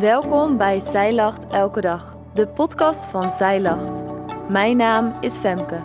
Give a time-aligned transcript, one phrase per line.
[0.00, 4.02] Welkom bij Zij Lacht Elke Dag, de podcast van Zij Lacht.
[4.48, 5.84] Mijn naam is Femke.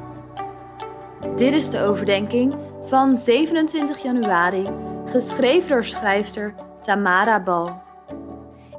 [1.35, 4.69] Dit is de overdenking van 27 januari,
[5.05, 7.81] geschreven door schrijfster Tamara Bal.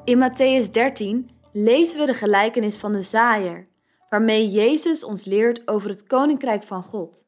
[0.04, 3.68] In Matthäus 13 lezen we de gelijkenis van de zaaier,
[4.08, 7.24] waarmee Jezus ons leert over het koninkrijk van God.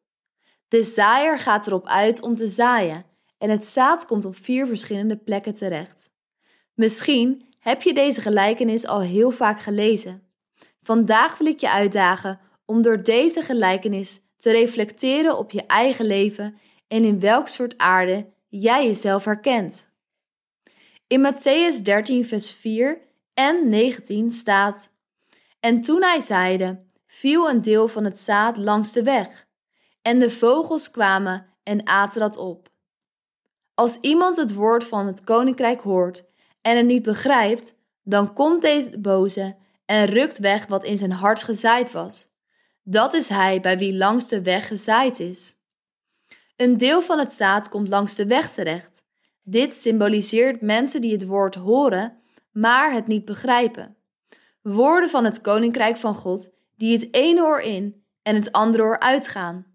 [0.69, 3.05] De zaaier gaat erop uit om te zaaien
[3.39, 6.11] en het zaad komt op vier verschillende plekken terecht.
[6.75, 10.23] Misschien heb je deze gelijkenis al heel vaak gelezen.
[10.83, 16.59] Vandaag wil ik je uitdagen om door deze gelijkenis te reflecteren op je eigen leven
[16.89, 19.93] en in welk soort aarde jij jezelf herkent.
[21.07, 23.01] In Matthäus 13, vers 4
[23.35, 24.91] en 19 staat:
[25.61, 29.47] En toen hij zeide, viel een deel van het zaad langs de weg,
[30.03, 32.69] en de vogels kwamen en aten dat op.
[33.75, 36.33] Als iemand het woord van het koninkrijk hoort
[36.65, 41.43] en het niet begrijpt, dan komt deze boze en rukt weg wat in zijn hart
[41.43, 42.29] gezaaid was.
[42.83, 45.55] Dat is hij bij wie langs de weg gezaaid is.
[46.57, 49.03] Een deel van het zaad komt langs de weg terecht.
[49.43, 52.19] Dit symboliseert mensen die het woord horen,
[52.53, 53.97] maar het niet begrijpen.
[54.63, 58.99] Woorden van het koninkrijk van God die het ene oor in en het andere oor
[58.99, 59.67] uitgaan.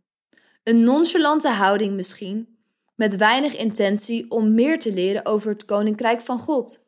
[0.63, 2.58] Een nonchalante houding misschien,
[3.00, 6.88] met weinig intentie om meer te leren over het koninkrijk van God.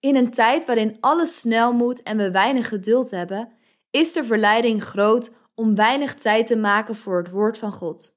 [0.00, 3.52] In een tijd waarin alles snel moet en we weinig geduld hebben,
[3.90, 8.10] is de verleiding groot om weinig tijd te maken voor het woord van God.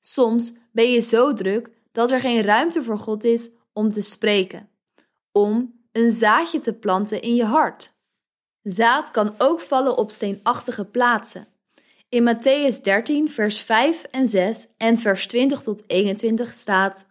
[0.00, 4.68] Soms ben je zo druk dat er geen ruimte voor God is om te spreken,
[5.32, 7.94] om een zaadje te planten in je hart.
[8.62, 11.46] Zaad kan ook vallen op steenachtige plaatsen.
[12.08, 17.06] In Matthäus 13, vers 5 en 6 en vers 20 tot 21 staat: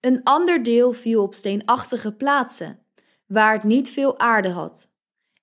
[0.00, 2.78] Een ander deel viel op steenachtige plaatsen,
[3.26, 4.88] waar het niet veel aarde had.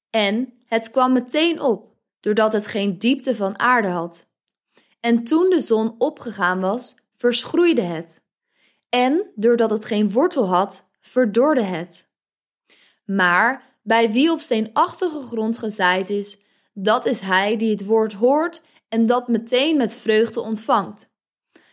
[0.10, 4.28] En het kwam meteen op, doordat het geen diepte van aarde had.
[5.00, 8.22] En toen de zon opgegaan was, verschroeide het.
[8.90, 12.08] En doordat het geen wortel had, verdorde het.
[13.06, 16.38] Maar bij wie op steenachtige grond gezaaid is,
[16.74, 21.10] dat is hij die het woord hoort en dat meteen met vreugde ontvangt.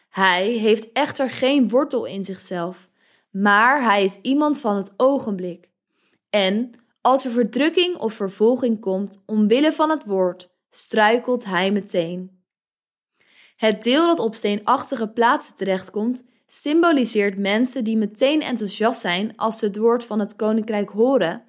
[0.09, 2.89] Hij heeft echter geen wortel in zichzelf,
[3.31, 5.71] maar hij is iemand van het ogenblik.
[6.31, 12.45] En als er verdrukking of vervolging komt omwille van het woord, struikelt hij meteen.
[13.57, 19.65] Het deel dat op steenachtige plaatsen terechtkomt, symboliseert mensen die meteen enthousiast zijn als ze
[19.65, 21.45] het woord van het koninkrijk horen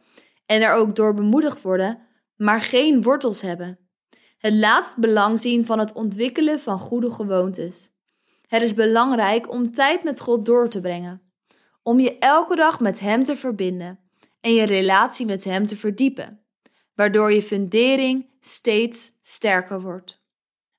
[0.45, 1.99] en er ook door bemoedigd worden,
[2.35, 3.86] maar geen wortels hebben.
[4.37, 7.89] Het laat het belang zien van het ontwikkelen van goede gewoontes.
[8.47, 11.21] Het is belangrijk om tijd met God door te brengen,
[11.83, 13.99] om je elke dag met Hem te verbinden
[14.41, 16.41] en je relatie met Hem te verdiepen,
[16.95, 20.25] waardoor je fundering steeds sterker wordt.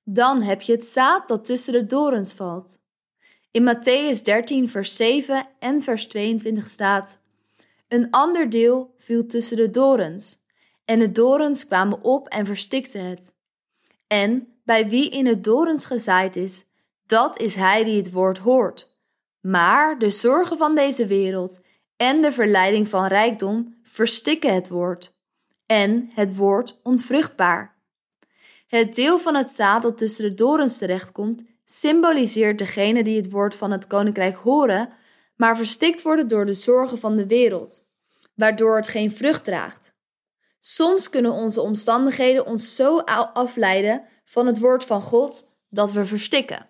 [0.05, 2.79] Dan heb je het zaad dat tussen de dorens valt.
[3.51, 7.19] In Matthäus 13, vers 7 en vers 22 staat:
[7.89, 10.37] Een ander deel viel tussen de dorens,
[10.85, 13.37] en de dorens kwamen op en verstikten het.
[14.09, 16.65] En bij wie in het dorens gezaaid is,
[17.07, 18.97] dat is hij die het woord hoort.
[19.41, 21.65] Maar de zorgen van deze wereld
[21.97, 25.17] en de verleiding van rijkdom verstikken het woord.
[25.67, 27.77] En het woord onvruchtbaar.
[28.67, 33.55] Het deel van het zaad dat tussen de dorens terechtkomt, symboliseert degene die het woord
[33.55, 34.93] van het koninkrijk horen,
[35.37, 37.87] maar verstikt worden door de zorgen van de wereld,
[38.35, 39.98] waardoor het geen vrucht draagt.
[40.61, 42.99] Soms kunnen onze omstandigheden ons zo
[43.33, 46.69] afleiden van het woord van God dat we verstikken.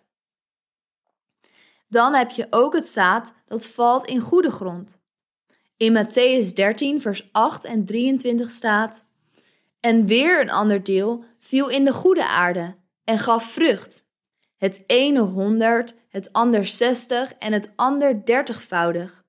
[1.88, 5.00] Dan heb je ook het zaad dat valt in goede grond.
[5.76, 9.04] In Matthäus 13, vers 8 en 23 staat:
[9.80, 14.06] En weer een ander deel viel in de goede aarde en gaf vrucht.
[14.56, 19.24] Het ene honderd, het ander zestig en het ander dertigvoudig.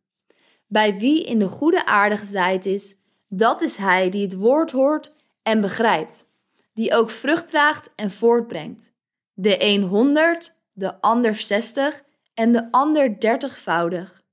[0.67, 2.95] Bij wie in de goede aarde gezaaid is,
[3.29, 6.25] dat is hij die het woord hoort en begrijpt,
[6.73, 8.91] die ook vrucht draagt en voortbrengt.
[9.33, 12.03] De een honderd, de ander zestig
[12.33, 14.23] en de ander dertigvoudig.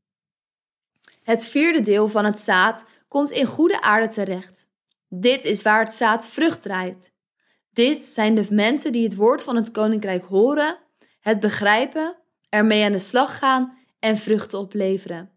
[1.23, 4.69] Het vierde deel van het zaad komt in goede aarde terecht.
[5.09, 7.13] Dit is waar het zaad vrucht draait.
[7.73, 10.79] Dit zijn de mensen die het woord van het koninkrijk horen,
[11.21, 12.17] het begrijpen,
[12.49, 15.36] ermee aan de slag gaan en vruchten opleveren.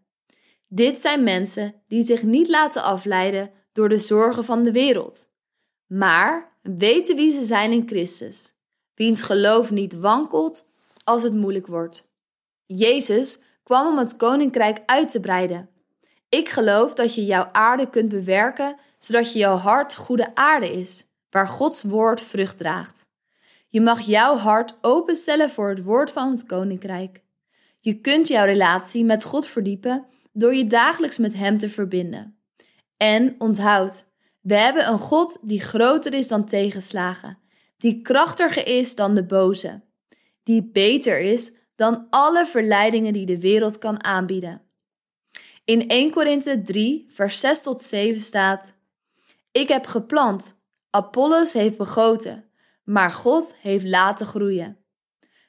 [0.72, 5.28] Dit zijn mensen die zich niet laten afleiden door de zorgen van de wereld,
[5.86, 8.52] maar weten wie ze zijn in Christus,
[8.94, 10.68] wiens geloof niet wankelt
[11.04, 12.12] als het moeilijk wordt.
[12.66, 15.70] Jezus kwam om het koninkrijk uit te breiden
[16.28, 21.04] Ik geloof dat je jouw aarde kunt bewerken zodat je jouw hart goede aarde is,
[21.30, 23.06] waar Gods woord vrucht draagt.
[23.68, 27.22] Je mag jouw hart openstellen voor het woord van het koninkrijk.
[27.78, 32.38] Je kunt jouw relatie met God verdiepen door je dagelijks met Hem te verbinden.
[32.96, 34.04] En onthoud,
[34.40, 37.38] we hebben een God die groter is dan tegenslagen,
[37.76, 39.82] die krachtiger is dan de boze,
[40.42, 44.62] die beter is dan alle verleidingen die de wereld kan aanbieden.
[45.64, 48.74] In 1 Korinthe 3, vers 6 tot 7 staat:
[49.52, 52.50] Ik heb geplant, Apollos heeft begoten,
[52.84, 54.78] maar God heeft laten groeien.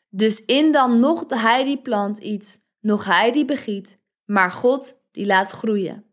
[0.10, 4.01] Dus in dan nog hij die plant iets, nog hij die begiet,
[4.32, 6.06] maar God die laat groeien.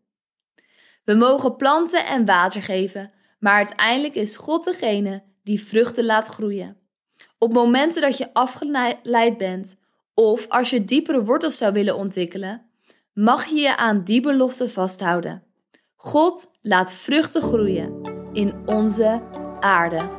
[1.03, 6.77] We mogen planten en water geven, maar uiteindelijk is God degene die vruchten laat groeien.
[7.37, 9.75] Op momenten dat je afgeleid bent
[10.13, 12.69] of als je diepere wortels zou willen ontwikkelen,
[13.13, 15.43] mag je je aan die belofte vasthouden.
[15.95, 18.01] God laat vruchten groeien
[18.33, 19.21] in onze
[19.59, 20.09] aarde.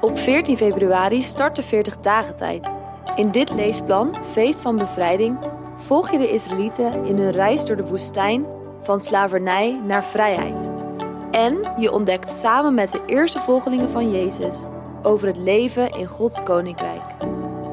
[0.00, 2.74] Op 14 februari start de 40 dagen tijd.
[3.14, 7.86] In dit leesplan, Feest van Bevrijding, volg je de Israëlieten in hun reis door de
[7.86, 8.46] woestijn
[8.80, 10.70] van slavernij naar vrijheid.
[11.30, 14.64] En je ontdekt samen met de eerste volgelingen van Jezus
[15.02, 17.06] over het leven in Gods koninkrijk.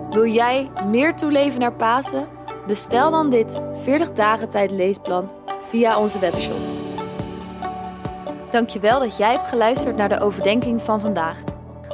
[0.09, 2.27] Wil jij meer toeleven naar Pasen?
[2.67, 5.31] Bestel dan dit 40 dagen tijd leesplan
[5.61, 6.59] via onze webshop.
[8.51, 11.43] Dankjewel dat jij hebt geluisterd naar de overdenking van vandaag.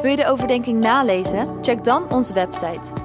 [0.02, 1.58] Wil je de overdenking nalezen?
[1.62, 3.05] Check dan onze website.